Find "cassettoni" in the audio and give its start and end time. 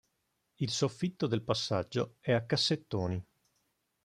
2.43-3.23